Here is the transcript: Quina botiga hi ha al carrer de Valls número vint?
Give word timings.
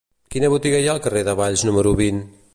Quina 0.35 0.49
botiga 0.53 0.79
hi 0.85 0.89
ha 0.89 0.95
al 0.95 1.03
carrer 1.05 1.23
de 1.29 1.37
Valls 1.43 1.67
número 1.71 1.97
vint? 2.05 2.29